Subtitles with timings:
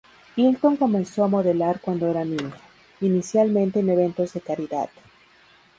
[0.35, 2.57] Hilton comenzó a modelar cuando era niña,
[3.01, 4.89] inicialmente en eventos de caridad.